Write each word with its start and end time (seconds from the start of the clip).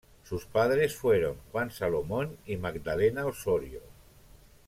Sus 0.23 0.45
padres 0.47 0.95
fueron 0.95 1.35
Juan 1.51 1.69
Salomón 1.69 2.35
y 2.47 2.57
Magdalena 2.57 3.27
Osorio. 3.27 3.81